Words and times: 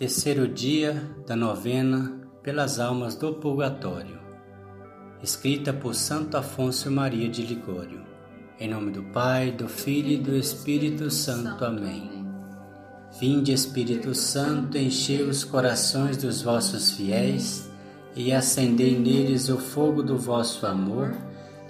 Terceiro 0.00 0.48
dia 0.48 1.14
da 1.26 1.36
novena 1.36 2.18
pelas 2.42 2.80
almas 2.80 3.16
do 3.16 3.34
purgatório. 3.34 4.18
Escrita 5.22 5.74
por 5.74 5.94
Santo 5.94 6.38
Afonso 6.38 6.90
Maria 6.90 7.28
de 7.28 7.42
Ligório. 7.42 8.00
Em 8.58 8.66
nome 8.66 8.92
do 8.92 9.02
Pai, 9.12 9.50
do 9.50 9.68
Filho 9.68 10.12
e 10.12 10.16
do 10.16 10.34
Espírito 10.34 11.10
Santo. 11.10 11.66
Amém. 11.66 12.26
Vinde, 13.20 13.52
Espírito 13.52 14.14
Santo, 14.14 14.78
enchei 14.78 15.20
os 15.20 15.44
corações 15.44 16.16
dos 16.16 16.40
vossos 16.40 16.92
fiéis 16.92 17.70
e 18.16 18.32
acendei 18.32 18.98
neles 18.98 19.50
o 19.50 19.58
fogo 19.58 20.02
do 20.02 20.16
vosso 20.16 20.64
amor. 20.64 21.14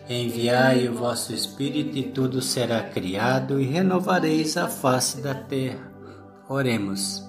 Enviai 0.08 0.88
o 0.88 0.94
vosso 0.94 1.34
Espírito 1.34 1.98
e 1.98 2.04
tudo 2.04 2.40
será 2.40 2.80
criado 2.80 3.60
e 3.60 3.64
renovareis 3.64 4.56
a 4.56 4.68
face 4.68 5.20
da 5.20 5.34
terra. 5.34 5.92
Oremos. 6.48 7.28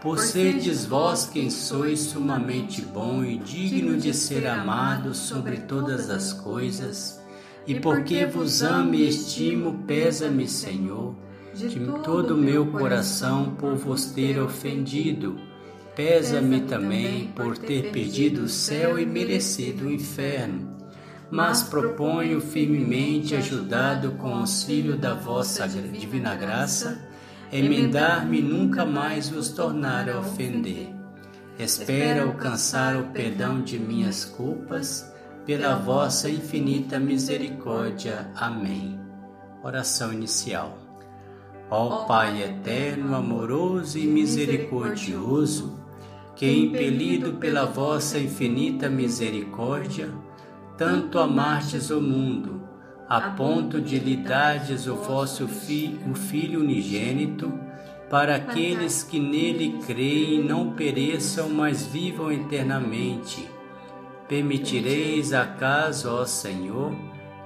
por 0.00 0.18
serdes 0.18 0.84
vós 0.84 1.26
quem 1.26 1.50
sois 1.50 2.00
sumamente 2.00 2.82
bom 2.82 3.24
e 3.24 3.36
digno 3.38 3.96
de 3.96 4.14
ser 4.14 4.46
amado 4.46 5.14
sobre 5.14 5.56
todas 5.58 6.08
as 6.08 6.32
coisas, 6.32 7.20
e 7.66 7.74
porque 7.74 8.24
vos 8.24 8.62
amo 8.62 8.94
e 8.94 9.08
estimo, 9.08 9.84
pesa-me, 9.86 10.48
Senhor, 10.48 11.14
de 11.54 11.80
todo 12.04 12.34
o 12.34 12.38
meu 12.38 12.66
coração 12.66 13.56
por 13.56 13.74
vos 13.74 14.06
ter 14.06 14.40
ofendido. 14.40 15.36
Pesa-me 15.96 16.60
também 16.60 17.32
por 17.34 17.58
ter 17.58 17.90
perdido 17.90 18.44
o 18.44 18.48
céu 18.48 18.98
e 18.98 19.04
merecido 19.04 19.86
o 19.86 19.90
inferno. 19.90 20.78
Mas 21.28 21.64
proponho 21.64 22.40
firmemente, 22.40 23.34
ajudado 23.34 24.12
com 24.12 24.30
o 24.30 24.38
auxílio 24.38 24.96
da 24.96 25.12
vossa 25.12 25.66
divina 25.66 26.36
graça, 26.36 27.07
emendar-me 27.52 28.42
nunca 28.42 28.84
mais 28.84 29.28
vos 29.28 29.48
tornar 29.50 30.08
a 30.08 30.18
ofender. 30.18 30.94
Espero 31.58 32.28
alcançar 32.28 32.96
o 32.96 33.04
perdão 33.08 33.62
de 33.62 33.78
minhas 33.78 34.24
culpas, 34.24 35.12
pela 35.44 35.76
vossa 35.76 36.28
infinita 36.28 37.00
misericórdia. 37.00 38.30
Amém. 38.36 39.00
Oração 39.62 40.12
inicial. 40.12 40.78
Ó 41.70 42.04
Pai 42.04 42.42
eterno, 42.42 43.14
amoroso 43.16 43.98
e 43.98 44.06
misericordioso, 44.06 45.80
que 46.36 46.46
impelido 46.46 47.34
pela 47.34 47.64
vossa 47.64 48.18
infinita 48.18 48.88
misericórdia, 48.88 50.12
tanto 50.76 51.18
amastes 51.18 51.90
o 51.90 52.00
mundo, 52.00 52.67
a 53.08 53.20
ponto 53.30 53.80
de 53.80 53.98
lhe 53.98 54.16
dardes 54.16 54.86
o 54.86 54.96
vosso 54.96 55.48
fi, 55.48 55.98
o 56.10 56.14
Filho 56.14 56.60
unigênito, 56.60 57.52
para 58.10 58.36
aqueles 58.36 59.02
que 59.02 59.18
nele 59.18 59.78
creem 59.86 60.42
não 60.44 60.72
pereçam, 60.72 61.48
mas 61.48 61.86
vivam 61.86 62.30
eternamente. 62.30 63.48
Permitireis 64.28 65.32
acaso, 65.32 66.10
ó 66.10 66.24
Senhor, 66.26 66.92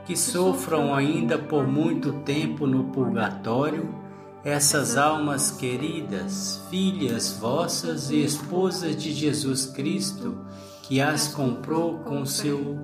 que 0.05 0.17
sofram 0.17 0.95
ainda 0.95 1.39
por 1.39 1.67
muito 1.67 2.13
tempo 2.25 2.67
no 2.67 2.85
purgatório 2.85 4.03
essas 4.45 4.97
almas 4.97 5.53
queridas, 5.53 6.61
filhas 6.69 7.39
vossas 7.39 8.11
e 8.11 8.25
esposas 8.25 8.97
de 8.97 9.13
Jesus 9.13 9.67
Cristo, 9.67 10.37
que 10.83 11.01
as 11.01 11.29
comprou 11.29 11.99
com 12.01 12.27
seu 12.27 12.81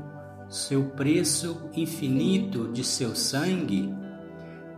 seu 0.49 0.85
preço 0.85 1.69
infinito 1.75 2.69
de 2.73 2.83
seu 2.83 3.15
sangue, 3.15 3.95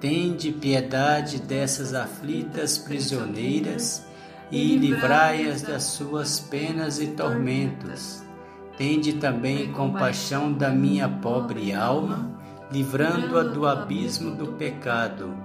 tende 0.01 0.51
piedade 0.51 1.41
dessas 1.41 1.95
aflitas 1.95 2.77
prisioneiras 2.77 4.05
e 4.51 4.77
livrai-as 4.77 5.63
das 5.63 5.85
suas 5.85 6.41
penas 6.41 7.01
e 7.01 7.09
tormentos. 7.09 8.23
Tende 8.77 9.13
também 9.15 9.73
compaixão 9.73 10.53
da 10.53 10.71
minha 10.71 11.09
pobre 11.09 11.73
alma, 11.73 12.37
livrando-a 12.73 13.43
do 13.45 13.67
abismo 13.67 14.35
do 14.35 14.55
pecado. 14.55 15.37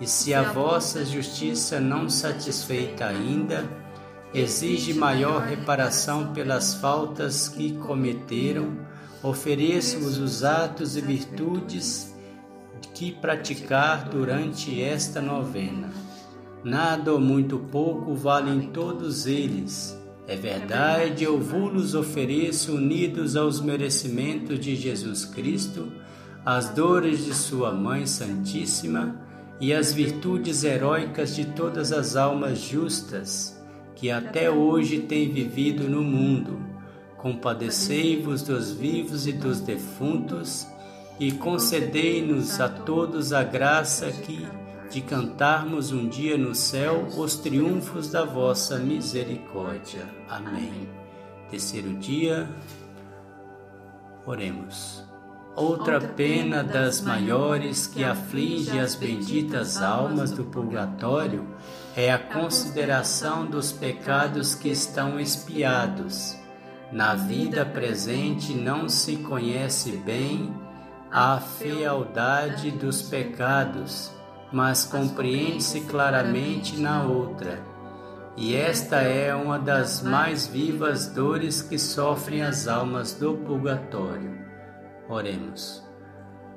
E 0.00 0.06
se 0.06 0.34
a 0.34 0.42
vossa 0.42 1.04
justiça 1.04 1.78
não 1.80 2.08
satisfeita 2.08 3.06
ainda, 3.06 3.64
exige 4.34 4.92
maior 4.92 5.42
reparação 5.42 6.32
pelas 6.32 6.74
faltas 6.74 7.48
que 7.48 7.72
cometeram 7.78 8.89
ofereço-vos 9.22 10.18
os 10.18 10.44
atos 10.44 10.96
e 10.96 11.00
virtudes 11.00 12.14
que 12.94 13.12
praticar 13.12 14.08
durante 14.08 14.82
esta 14.82 15.20
novena. 15.20 15.90
Nada 16.64 17.12
ou 17.12 17.20
muito 17.20 17.58
pouco 17.58 18.14
valem 18.14 18.68
todos 18.72 19.26
eles. 19.26 19.98
É 20.26 20.36
verdade, 20.36 21.24
eu 21.24 21.40
vos 21.40 21.94
ofereço 21.94 22.74
unidos 22.74 23.36
aos 23.36 23.60
merecimentos 23.60 24.60
de 24.60 24.76
Jesus 24.76 25.24
Cristo, 25.24 25.90
as 26.44 26.68
dores 26.70 27.24
de 27.24 27.34
Sua 27.34 27.72
Mãe 27.72 28.06
Santíssima 28.06 29.20
e 29.60 29.72
as 29.72 29.92
virtudes 29.92 30.62
heróicas 30.64 31.34
de 31.34 31.46
todas 31.46 31.92
as 31.92 32.16
almas 32.16 32.58
justas 32.60 33.58
que 33.94 34.10
até 34.10 34.50
hoje 34.50 35.00
têm 35.00 35.30
vivido 35.30 35.88
no 35.88 36.02
mundo 36.02 36.69
compadecei-vos 37.20 38.42
dos 38.42 38.72
vivos 38.72 39.26
e 39.26 39.32
dos 39.32 39.60
defuntos, 39.60 40.66
e 41.18 41.32
concedei-nos 41.32 42.60
a 42.60 42.68
todos 42.68 43.32
a 43.32 43.44
graça 43.44 44.10
que 44.10 44.46
de 44.90 45.02
cantarmos 45.02 45.92
um 45.92 46.08
dia 46.08 46.36
no 46.36 46.54
céu 46.54 47.06
os 47.16 47.36
triunfos 47.36 48.10
da 48.10 48.24
vossa 48.24 48.78
misericórdia. 48.78 50.02
Amém. 50.28 50.88
Terceiro 51.50 51.94
dia, 51.94 52.48
oremos. 54.26 55.04
Outra 55.54 56.00
pena 56.00 56.64
das 56.64 57.02
maiores 57.02 57.86
que 57.86 58.02
aflige 58.02 58.78
as 58.78 58.94
benditas 58.94 59.82
almas 59.82 60.30
do 60.30 60.44
purgatório 60.44 61.46
é 61.94 62.10
a 62.10 62.18
consideração 62.18 63.44
dos 63.44 63.70
pecados 63.70 64.54
que 64.54 64.70
estão 64.70 65.20
expiados 65.20 66.39
na 66.92 67.14
vida 67.14 67.64
presente 67.64 68.52
não 68.52 68.88
se 68.88 69.16
conhece 69.18 69.92
bem 69.98 70.52
a 71.10 71.38
fealdade 71.38 72.70
dos 72.70 73.02
pecados, 73.02 74.12
mas 74.52 74.84
compreende-se 74.84 75.82
claramente 75.82 76.80
na 76.80 77.04
outra. 77.04 77.62
E 78.36 78.54
esta 78.54 78.96
é 78.96 79.34
uma 79.34 79.58
das 79.58 80.02
mais 80.02 80.46
vivas 80.46 81.06
dores 81.06 81.62
que 81.62 81.78
sofrem 81.78 82.42
as 82.42 82.66
almas 82.66 83.14
do 83.14 83.34
purgatório. 83.34 84.38
Oremos. 85.08 85.84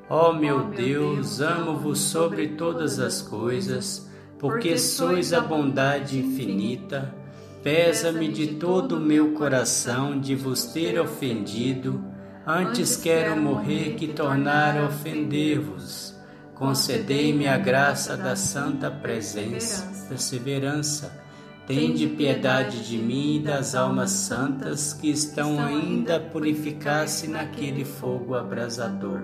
Ó 0.10 0.30
oh, 0.30 0.34
meu 0.34 0.66
Deus, 0.70 1.42
amo-vos 1.42 2.00
sobre 2.00 2.50
todas 2.50 3.00
as 3.00 3.22
coisas, 3.22 4.10
porque 4.38 4.78
sois 4.78 5.34
a 5.34 5.42
bondade 5.42 6.20
infinita 6.20 7.23
Pesa-me 7.63 8.27
de 8.27 8.56
todo 8.56 8.98
o 8.98 9.00
meu 9.00 9.31
coração 9.36 10.19
de 10.19 10.36
vos 10.36 10.65
ter 10.65 11.00
ofendido, 11.00 12.04
antes 12.45 12.98
quero 12.98 13.39
morrer 13.39 13.95
que 13.95 14.10
tornar 14.10 14.77
a 14.77 14.86
ofender-vos. 14.86 16.13
Concedei-me 16.54 17.48
a 17.48 17.57
graça 17.57 18.18
da 18.18 18.36
santa 18.36 18.92
presença, 18.92 20.07
perseverança. 20.10 21.24
Tende 21.65 22.06
piedade 22.06 22.86
de 22.86 22.98
mim 22.98 23.38
e 23.38 23.39
das 23.39 23.75
almas 23.75 24.12
santas 24.12 24.92
que 24.92 25.09
estão 25.09 25.63
ainda 25.63 26.18
a 26.18 26.19
purificar-se 26.19 27.30
naquele 27.30 27.86
fogo 27.86 28.36
abrasador. 28.36 29.21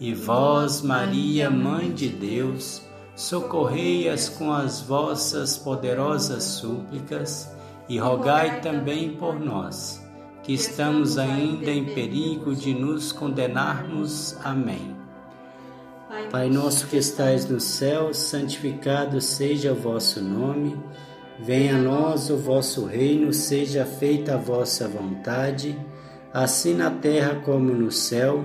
E 0.00 0.12
vós, 0.12 0.82
Maria, 0.82 1.48
Mãe 1.50 1.92
de 1.92 2.08
Deus, 2.08 2.82
socorrei-as 3.14 4.28
com 4.28 4.52
as 4.52 4.80
vossas 4.80 5.56
poderosas 5.56 6.42
súplicas 6.44 7.50
e 7.88 7.98
rogai 7.98 8.60
também 8.60 9.14
por 9.16 9.38
nós, 9.38 10.02
que 10.42 10.52
estamos 10.52 11.18
ainda 11.18 11.70
em 11.70 11.84
perigo 11.84 12.54
de 12.54 12.74
nos 12.74 13.12
condenarmos. 13.12 14.36
Amém. 14.42 14.94
Pai 16.30 16.48
nosso 16.48 16.86
que 16.86 16.96
estais 16.96 17.48
no 17.48 17.60
céu, 17.60 18.14
santificado 18.14 19.20
seja 19.20 19.72
o 19.72 19.76
vosso 19.76 20.22
nome. 20.22 20.76
Venha 21.40 21.76
a 21.76 21.78
nós 21.78 22.30
o 22.30 22.36
vosso 22.36 22.84
reino, 22.84 23.32
seja 23.32 23.84
feita 23.84 24.34
a 24.34 24.38
vossa 24.38 24.86
vontade, 24.86 25.78
assim 26.32 26.74
na 26.74 26.90
terra 26.90 27.40
como 27.44 27.72
no 27.72 27.90
céu. 27.90 28.44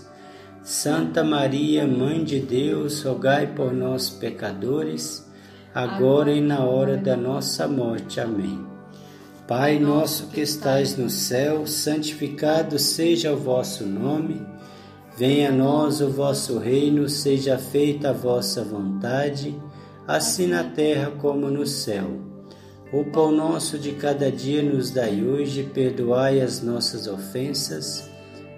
Santa 0.63 1.23
Maria, 1.23 1.87
Mãe 1.87 2.23
de 2.23 2.39
Deus, 2.39 3.01
rogai 3.01 3.47
por 3.47 3.73
nós, 3.73 4.11
pecadores, 4.11 5.27
agora 5.73 6.31
e 6.31 6.39
na 6.39 6.63
hora 6.63 6.95
da 6.95 7.17
nossa 7.17 7.67
morte. 7.67 8.19
Amém. 8.19 8.63
Pai 9.47 9.79
nosso 9.79 10.27
que 10.27 10.39
estais 10.39 10.95
no 10.95 11.09
céu, 11.09 11.65
santificado 11.65 12.77
seja 12.77 13.33
o 13.33 13.37
vosso 13.37 13.87
nome. 13.87 14.39
Venha 15.17 15.49
a 15.49 15.51
nós 15.51 15.99
o 15.99 16.11
vosso 16.11 16.59
reino, 16.59 17.09
seja 17.09 17.57
feita 17.57 18.11
a 18.11 18.13
vossa 18.13 18.63
vontade, 18.63 19.59
assim 20.07 20.45
na 20.45 20.63
terra 20.63 21.09
como 21.19 21.49
no 21.49 21.65
céu. 21.65 22.21
O 22.93 23.03
pão 23.05 23.31
nosso 23.31 23.79
de 23.79 23.93
cada 23.93 24.31
dia 24.31 24.61
nos 24.61 24.91
dai 24.91 25.23
hoje, 25.23 25.63
perdoai 25.73 26.39
as 26.39 26.61
nossas 26.61 27.07
ofensas, 27.07 28.10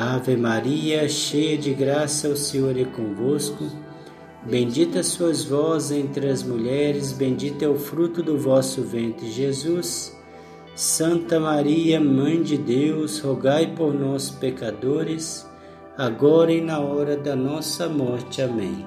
Ave 0.00 0.36
Maria, 0.36 1.08
cheia 1.08 1.58
de 1.58 1.74
graça, 1.74 2.28
o 2.28 2.36
Senhor 2.36 2.78
é 2.78 2.84
convosco. 2.84 3.66
Bendita 4.46 5.02
sois 5.02 5.42
vós 5.42 5.90
entre 5.90 6.28
as 6.28 6.40
mulheres, 6.40 7.10
bendito 7.10 7.64
é 7.64 7.68
o 7.68 7.76
fruto 7.76 8.22
do 8.22 8.38
vosso 8.38 8.80
ventre, 8.82 9.28
Jesus. 9.28 10.16
Santa 10.76 11.40
Maria, 11.40 11.98
Mãe 11.98 12.40
de 12.40 12.56
Deus, 12.56 13.18
rogai 13.18 13.74
por 13.74 13.92
nós, 13.92 14.30
pecadores, 14.30 15.44
agora 15.96 16.52
e 16.52 16.60
na 16.60 16.78
hora 16.78 17.16
da 17.16 17.34
nossa 17.34 17.88
morte. 17.88 18.40
Amém. 18.40 18.86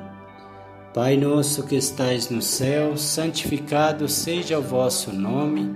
Pai 0.94 1.18
nosso 1.18 1.68
que 1.68 1.75
estais 1.75 2.30
no 2.30 2.42
céu, 2.42 2.96
santificado 2.96 4.08
seja 4.08 4.58
o 4.58 4.62
vosso 4.62 5.12
nome. 5.12 5.75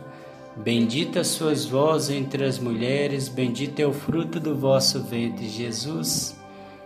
Bendita 0.55 1.23
sois 1.23 1.65
vós 1.65 2.09
entre 2.09 2.43
as 2.43 2.59
mulheres, 2.59 3.29
bendito 3.29 3.79
é 3.79 3.87
o 3.87 3.93
fruto 3.93 4.37
do 4.37 4.53
vosso 4.53 5.01
ventre, 5.01 5.47
Jesus. 5.47 6.37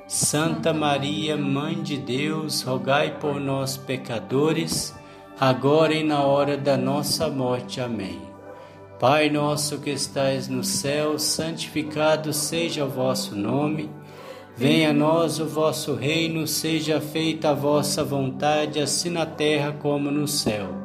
Santa 0.07 0.71
Maria, 0.71 1.35
Mãe 1.35 1.81
de 1.81 1.97
Deus, 1.97 2.61
rogai 2.61 3.17
por 3.17 3.39
nós, 3.39 3.75
pecadores, 3.75 4.93
agora 5.39 5.95
e 5.95 6.03
na 6.03 6.21
hora 6.21 6.55
da 6.55 6.77
nossa 6.77 7.27
morte. 7.27 7.81
Amém. 7.81 8.21
Pai 8.99 9.31
nosso 9.31 9.79
que 9.79 9.89
estais 9.89 10.47
no 10.47 10.63
céu, 10.63 11.17
santificado 11.17 12.31
seja 12.31 12.85
o 12.85 12.89
vosso 12.89 13.35
nome. 13.35 13.89
Venha 14.55 14.91
a 14.91 14.93
nós 14.93 15.39
o 15.39 15.45
vosso 15.45 15.95
reino, 15.95 16.45
seja 16.45 17.01
feita 17.01 17.49
a 17.49 17.53
vossa 17.53 18.03
vontade, 18.03 18.79
assim 18.79 19.09
na 19.09 19.25
terra 19.25 19.71
como 19.73 20.11
no 20.11 20.27
céu. 20.27 20.84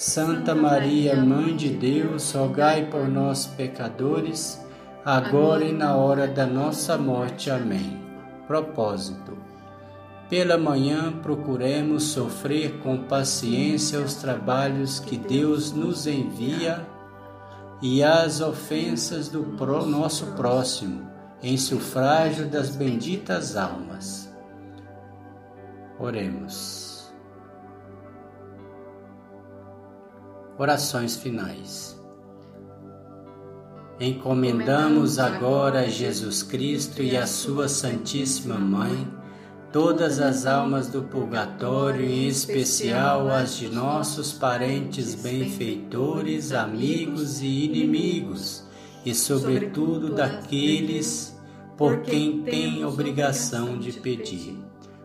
Santa 0.00 0.54
Maria, 0.54 1.14
Mãe 1.14 1.54
de 1.54 1.68
Deus, 1.68 2.32
rogai 2.32 2.86
por 2.86 3.06
nós, 3.06 3.44
pecadores, 3.44 4.58
agora 5.04 5.62
e 5.62 5.74
na 5.74 5.94
hora 5.94 6.26
da 6.26 6.46
nossa 6.46 6.96
morte. 6.96 7.50
Amém. 7.50 8.00
Propósito. 8.46 9.36
Pela 10.30 10.56
manhã 10.56 11.12
procuremos 11.20 12.04
sofrer 12.04 12.78
com 12.78 12.96
paciência 12.96 14.00
os 14.00 14.14
trabalhos 14.14 15.00
que 15.00 15.18
Deus 15.18 15.70
nos 15.70 16.06
envia 16.06 16.80
e 17.82 18.02
as 18.02 18.40
ofensas 18.40 19.28
do 19.28 19.42
nosso 19.86 20.28
próximo 20.28 21.10
em 21.42 21.58
sufrágio 21.58 22.46
das 22.46 22.74
benditas 22.74 23.54
almas. 23.54 24.34
Oremos. 25.98 26.89
Orações 30.60 31.16
finais. 31.16 31.98
Encomendamos 33.98 35.18
agora 35.18 35.80
a 35.80 35.88
Jesus 35.88 36.42
Cristo 36.42 37.02
e 37.02 37.16
a 37.16 37.26
Sua 37.26 37.66
Santíssima 37.66 38.58
Mãe 38.58 39.08
todas 39.72 40.20
as 40.20 40.44
almas 40.44 40.88
do 40.88 41.00
purgatório, 41.04 42.04
em 42.04 42.28
especial 42.28 43.30
as 43.30 43.56
de 43.56 43.70
nossos 43.70 44.32
parentes 44.34 45.14
benfeitores, 45.14 46.52
amigos 46.52 47.40
e 47.40 47.64
inimigos 47.64 48.62
e, 49.02 49.14
sobretudo, 49.14 50.14
daqueles 50.14 51.34
por 51.74 52.02
quem 52.02 52.42
tem 52.42 52.84
obrigação 52.84 53.78
de 53.78 53.92
pedir. 53.92 54.58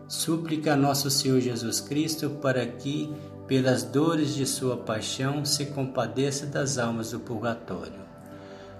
Súplica 0.06 0.74
a 0.74 0.76
nosso 0.76 1.10
Senhor 1.10 1.40
Jesus 1.40 1.80
Cristo 1.80 2.28
para 2.42 2.66
que, 2.66 3.10
pelas 3.46 3.82
dores 3.82 4.34
de 4.34 4.46
sua 4.46 4.76
paixão, 4.76 5.44
se 5.44 5.66
compadeça 5.66 6.46
das 6.46 6.78
almas 6.78 7.12
do 7.12 7.20
purgatório. 7.20 8.06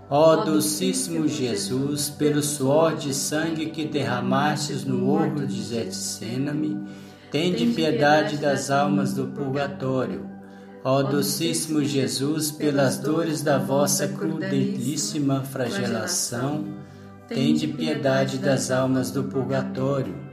Ó 0.08 0.36
docíssimo 0.44 1.26
Jesus, 1.26 2.08
pelo 2.08 2.42
suor 2.42 2.96
de 2.96 3.12
sangue 3.12 3.66
que 3.66 3.84
derramastes 3.84 4.84
no 4.84 5.10
horto 5.10 5.46
de 5.46 5.62
Getsêname, 5.62 6.80
tende 7.30 7.66
piedade 7.66 8.36
das 8.36 8.70
almas 8.70 9.12
do 9.12 9.26
purgatório. 9.26 10.24
Ó 10.84 11.02
docíssimo 11.02 11.82
Jesus, 11.82 12.52
pelas 12.52 12.98
dores 12.98 13.42
da 13.42 13.58
vossa 13.58 14.06
crudelíssima 14.06 15.42
flagelação, 15.42 16.64
tende 17.26 17.66
piedade 17.66 18.38
das 18.38 18.70
almas 18.70 19.10
do 19.10 19.24
purgatório. 19.24 20.25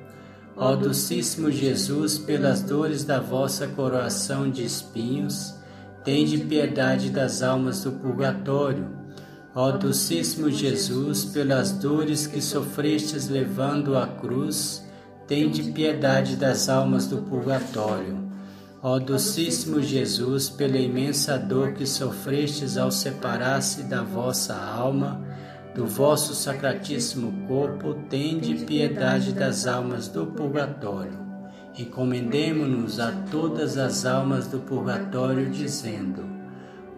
Ó 0.55 0.75
docíssimo 0.75 1.50
Jesus, 1.50 2.17
pelas 2.19 2.62
dores 2.62 3.03
da 3.03 3.19
vossa 3.19 3.67
coroação 3.67 4.50
de 4.50 4.63
espinhos, 4.63 5.55
tende 6.03 6.38
piedade 6.38 7.10
das 7.10 7.41
almas 7.41 7.83
do 7.83 7.91
purgatório. 7.93 8.88
Ó 9.55 9.72
docíssimo 9.72 10.51
Jesus, 10.51 11.25
pelas 11.25 11.72
dores 11.72 12.27
que 12.27 12.41
sofrestes 12.41 13.29
levando 13.29 13.98
a 13.98 14.05
cruz, 14.05 14.83
tende 15.27 15.72
piedade 15.72 16.36
das 16.36 16.69
almas 16.69 17.07
do 17.07 17.17
purgatório. 17.17 18.24
Ó 18.81 19.00
docíssimo 19.00 19.81
Jesus, 19.81 20.50
pela 20.50 20.77
imensa 20.77 21.38
dor 21.38 21.74
que 21.74 21.86
sofrestes 21.86 22.77
ao 22.77 22.91
separar-se 22.91 23.83
da 23.83 24.03
vossa 24.03 24.55
alma, 24.55 25.22
do 25.75 25.88
vosso 25.88 26.36
sacratíssimo 26.36 27.48
corpo, 27.48 27.96
tende 28.08 28.63
piedade 28.65 29.34
das 29.34 29.65
almas 29.65 30.08
do 30.08 30.27
purgatório. 30.27 31.24
Encomendemo-nos 31.77 33.00
a 33.00 33.12
todas 33.32 33.77
as 33.77 34.06
almas 34.06 34.48
do 34.48 34.60
purgatório, 34.60 35.50
dizendo: 35.50 36.24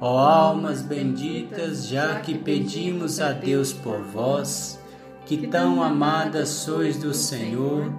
Ó 0.01 0.19
almas 0.19 0.81
benditas, 0.81 1.87
já 1.87 2.19
que 2.19 2.37
pedimos 2.37 3.21
a 3.21 3.31
Deus 3.31 3.71
por 3.71 4.01
vós, 4.01 4.77
que 5.25 5.47
tão 5.47 5.81
amadas 5.81 6.49
sois 6.49 6.97
do 6.97 7.13
Senhor, 7.13 7.89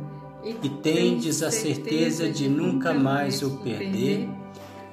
e 0.63 0.69
tendes 0.69 1.43
a 1.43 1.51
certeza 1.51 2.29
de 2.29 2.49
nunca 2.49 2.93
mais 2.93 3.43
o 3.43 3.57
perder, 3.63 4.29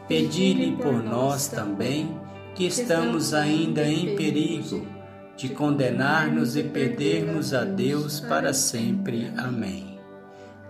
pedi-lhe 0.07 0.77
por 0.77 1.03
nós 1.03 1.47
também, 1.47 2.17
que 2.55 2.65
estamos 2.65 3.33
ainda 3.33 3.85
em 3.85 4.15
perigo 4.15 4.92
de 5.35 5.49
condenar-nos 5.49 6.55
e 6.55 6.63
perdermos 6.63 7.53
a 7.53 7.63
Deus 7.63 8.19
para 8.19 8.53
sempre. 8.53 9.31
Amém. 9.37 9.99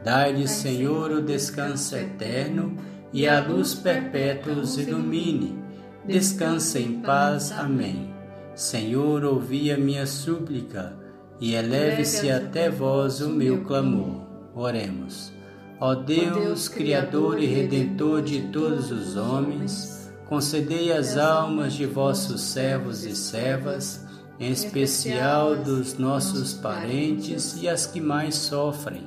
Dai-lhe, 0.03 0.47
Senhor, 0.47 1.11
o 1.11 1.21
descanso 1.21 1.95
eterno 1.95 2.75
e 3.11 3.27
a 3.27 3.39
luz 3.39 3.73
perpétua 3.73 4.53
os 4.53 4.77
ilumine. 4.77 5.57
Descansa 6.05 6.79
em 6.79 6.99
paz. 7.01 7.51
Amém. 7.51 8.13
Senhor, 8.55 9.23
ouvi 9.23 9.71
a 9.71 9.77
minha 9.77 10.05
súplica 10.05 10.93
e 11.39 11.55
eleve-se 11.55 12.29
até 12.29 12.69
vós 12.69 13.21
o 13.21 13.29
meu 13.29 13.63
clamor. 13.63 14.21
Oremos. 14.55 15.31
Ó 15.79 15.95
Deus, 15.95 16.67
Criador 16.67 17.39
e 17.39 17.45
Redentor 17.45 18.21
de 18.21 18.41
todos 18.43 18.91
os 18.91 19.17
homens, 19.17 20.11
concedei 20.27 20.93
às 20.93 21.17
almas 21.17 21.73
de 21.73 21.85
vossos 21.85 22.41
servos 22.41 23.03
e 23.03 23.15
servas, 23.15 24.05
em 24.39 24.51
especial 24.51 25.55
dos 25.55 25.97
nossos 25.97 26.53
parentes 26.53 27.61
e 27.61 27.67
as 27.67 27.85
que 27.85 28.01
mais 28.01 28.35
sofrem, 28.35 29.03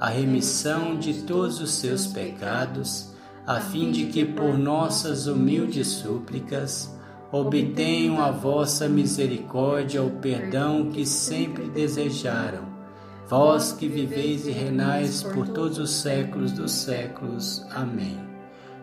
a 0.00 0.08
remissão 0.08 0.96
de 0.96 1.22
todos 1.22 1.60
os 1.60 1.74
seus 1.74 2.06
pecados, 2.06 3.14
a 3.46 3.60
fim 3.60 3.90
de 3.90 4.06
que 4.06 4.24
por 4.24 4.58
nossas 4.58 5.26
humildes 5.26 5.88
súplicas 5.88 6.94
obtenham 7.30 8.20
a 8.20 8.30
vossa 8.30 8.88
misericórdia 8.88 10.02
o 10.02 10.10
perdão 10.10 10.90
que 10.90 11.06
sempre 11.06 11.68
desejaram 11.68 12.76
vós 13.28 13.72
que 13.72 13.88
viveis 13.88 14.46
e 14.46 14.52
renais 14.52 15.22
por 15.22 15.48
todos 15.48 15.78
os 15.78 15.90
séculos 15.90 16.52
dos 16.52 16.72
séculos. 16.72 17.64
Amém. 17.70 18.35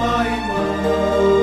phai 0.00 0.30
màu 0.48 1.39